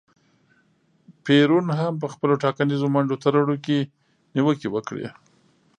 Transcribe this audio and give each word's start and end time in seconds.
پېرون 1.25 1.65
هم 1.79 1.93
په 2.01 2.07
خپلو 2.13 2.33
ټاکنیزو 2.43 2.87
منډو 2.95 3.15
ترړو 3.23 3.55
کې 3.65 3.77
نیوکې 4.33 4.67
وکړې. 4.71 5.07